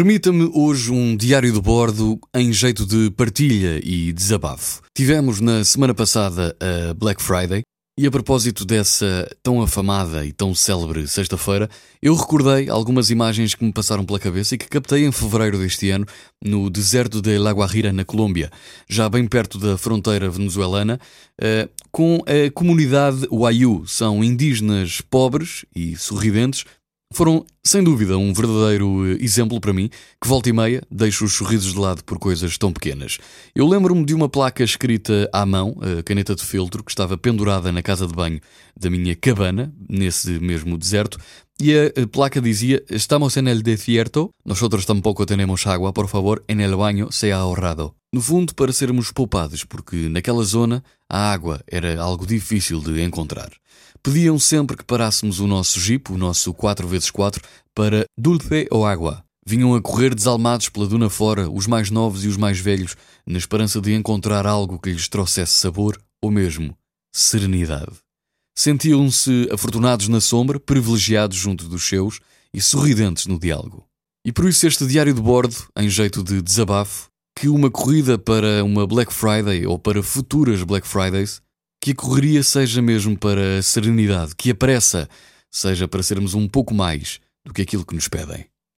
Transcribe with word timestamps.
Permita-me 0.00 0.50
hoje 0.54 0.90
um 0.90 1.14
diário 1.14 1.52
de 1.52 1.60
bordo 1.60 2.18
em 2.34 2.50
jeito 2.54 2.86
de 2.86 3.10
partilha 3.10 3.78
e 3.84 4.14
desabafo. 4.14 4.80
Tivemos 4.96 5.42
na 5.42 5.62
semana 5.62 5.92
passada 5.92 6.56
a 6.58 6.94
Black 6.94 7.22
Friday 7.22 7.60
e 7.98 8.06
a 8.06 8.10
propósito 8.10 8.64
dessa 8.64 9.30
tão 9.42 9.60
afamada 9.60 10.24
e 10.24 10.32
tão 10.32 10.54
célebre 10.54 11.06
sexta-feira, 11.06 11.68
eu 12.00 12.14
recordei 12.14 12.70
algumas 12.70 13.10
imagens 13.10 13.54
que 13.54 13.62
me 13.62 13.74
passaram 13.74 14.06
pela 14.06 14.18
cabeça 14.18 14.54
e 14.54 14.58
que 14.58 14.68
captei 14.68 15.04
em 15.04 15.12
fevereiro 15.12 15.58
deste 15.58 15.90
ano 15.90 16.06
no 16.42 16.70
deserto 16.70 17.20
de 17.20 17.36
La 17.36 17.50
Guajira, 17.50 17.92
na 17.92 18.02
Colômbia, 18.02 18.50
já 18.88 19.06
bem 19.06 19.26
perto 19.26 19.58
da 19.58 19.76
fronteira 19.76 20.30
venezuelana, 20.30 20.98
eh, 21.38 21.68
com 21.92 22.24
a 22.24 22.50
comunidade 22.52 23.28
Wayu. 23.30 23.84
São 23.86 24.24
indígenas 24.24 25.02
pobres 25.02 25.66
e 25.76 25.94
sorridentes 25.94 26.64
foram, 27.12 27.44
sem 27.64 27.82
dúvida, 27.82 28.16
um 28.16 28.32
verdadeiro 28.32 29.06
eh, 29.06 29.18
exemplo 29.20 29.60
para 29.60 29.72
mim, 29.72 29.90
que 30.20 30.28
volta 30.28 30.48
e 30.48 30.52
meia 30.52 30.82
deixo 30.90 31.24
os 31.24 31.32
sorrisos 31.34 31.72
de 31.72 31.78
lado 31.78 32.04
por 32.04 32.18
coisas 32.18 32.56
tão 32.56 32.72
pequenas. 32.72 33.18
Eu 33.54 33.66
lembro-me 33.66 34.04
de 34.04 34.14
uma 34.14 34.28
placa 34.28 34.62
escrita 34.62 35.28
à 35.32 35.44
mão, 35.44 35.76
a 35.80 36.02
caneta 36.02 36.34
de 36.34 36.44
feltro, 36.44 36.84
que 36.84 36.90
estava 36.90 37.18
pendurada 37.18 37.72
na 37.72 37.82
casa 37.82 38.06
de 38.06 38.14
banho 38.14 38.40
da 38.78 38.88
minha 38.88 39.16
cabana, 39.16 39.74
nesse 39.88 40.38
mesmo 40.38 40.78
deserto, 40.78 41.18
e 41.60 41.92
a 41.96 42.06
placa 42.06 42.40
dizia: 42.40 42.82
Estamos 42.88 43.36
en 43.36 43.46
el 43.46 43.62
desierto, 43.62 44.30
nosotros 44.44 44.86
tampoco 44.86 45.26
tenemos 45.26 45.66
agua, 45.66 45.92
por 45.92 46.08
favor, 46.08 46.44
en 46.48 46.60
el 46.60 46.74
baño 46.74 47.12
sea 47.12 47.36
ahorrado. 47.36 47.96
No 48.12 48.20
fundo, 48.20 48.54
para 48.54 48.72
sermos 48.72 49.12
poupados, 49.12 49.64
porque 49.64 50.08
naquela 50.08 50.44
zona 50.44 50.82
a 51.08 51.32
água 51.32 51.62
era 51.66 52.00
algo 52.02 52.26
difícil 52.26 52.80
de 52.80 53.04
encontrar. 53.04 53.52
Pediam 54.02 54.38
sempre 54.38 54.76
que 54.76 54.84
parássemos 54.84 55.38
o 55.40 55.46
nosso 55.46 55.78
jeep, 55.78 56.10
o 56.10 56.16
nosso 56.16 56.54
4x4, 56.54 57.40
para 57.74 58.06
dulce 58.18 58.66
ou 58.70 58.86
água. 58.86 59.22
Vinham 59.46 59.74
a 59.74 59.82
correr 59.82 60.14
desalmados 60.14 60.68
pela 60.68 60.86
duna 60.86 61.10
fora, 61.10 61.50
os 61.50 61.66
mais 61.66 61.90
novos 61.90 62.24
e 62.24 62.28
os 62.28 62.36
mais 62.36 62.58
velhos, 62.58 62.96
na 63.26 63.38
esperança 63.38 63.80
de 63.80 63.92
encontrar 63.94 64.46
algo 64.46 64.78
que 64.78 64.90
lhes 64.90 65.08
trouxesse 65.08 65.52
sabor 65.52 66.00
ou 66.22 66.30
mesmo 66.30 66.76
serenidade. 67.12 68.09
Sentiam-se 68.60 69.48
afortunados 69.50 70.06
na 70.08 70.20
sombra, 70.20 70.60
privilegiados 70.60 71.34
junto 71.34 71.66
dos 71.66 71.82
seus 71.82 72.20
e 72.52 72.60
sorridentes 72.60 73.26
no 73.26 73.38
diálogo. 73.38 73.86
E 74.22 74.30
por 74.30 74.46
isso 74.46 74.66
este 74.66 74.86
diário 74.86 75.14
de 75.14 75.20
bordo, 75.22 75.56
em 75.74 75.88
jeito 75.88 76.22
de 76.22 76.42
desabafo, 76.42 77.08
que 77.34 77.48
uma 77.48 77.70
corrida 77.70 78.18
para 78.18 78.62
uma 78.62 78.86
Black 78.86 79.14
Friday 79.14 79.66
ou 79.66 79.78
para 79.78 80.02
futuras 80.02 80.62
Black 80.62 80.86
Fridays, 80.86 81.40
que 81.82 81.92
a 81.92 81.94
correria 81.94 82.42
seja 82.42 82.82
mesmo 82.82 83.16
para 83.16 83.60
a 83.60 83.62
serenidade, 83.62 84.36
que 84.36 84.50
a 84.50 84.54
pressa 84.54 85.08
seja 85.50 85.88
para 85.88 86.02
sermos 86.02 86.34
um 86.34 86.46
pouco 86.46 86.74
mais 86.74 87.18
do 87.46 87.54
que 87.54 87.62
aquilo 87.62 87.86
que 87.86 87.94
nos 87.94 88.08
pedem. 88.08 88.44